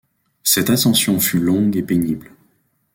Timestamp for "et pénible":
1.77-2.31